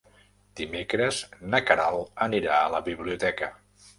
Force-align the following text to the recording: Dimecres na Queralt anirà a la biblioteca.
Dimecres 0.59 1.19
na 1.51 1.59
Queralt 1.67 2.23
anirà 2.27 2.57
a 2.61 2.71
la 2.77 2.83
biblioteca. 2.91 3.51